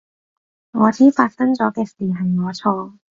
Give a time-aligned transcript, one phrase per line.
[0.71, 2.97] 我知發生咗嘅事係我錯